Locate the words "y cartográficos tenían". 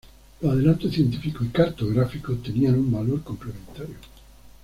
1.45-2.73